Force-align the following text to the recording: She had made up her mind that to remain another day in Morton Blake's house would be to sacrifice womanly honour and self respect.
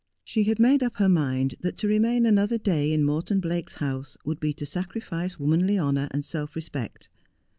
She 0.23 0.45
had 0.45 0.57
made 0.57 0.81
up 0.81 0.95
her 0.95 1.07
mind 1.07 1.53
that 1.61 1.77
to 1.77 1.87
remain 1.87 2.25
another 2.25 2.57
day 2.57 2.91
in 2.91 3.03
Morton 3.03 3.39
Blake's 3.39 3.75
house 3.75 4.17
would 4.25 4.39
be 4.39 4.51
to 4.53 4.65
sacrifice 4.65 5.37
womanly 5.39 5.77
honour 5.77 6.07
and 6.09 6.25
self 6.25 6.55
respect. 6.55 7.07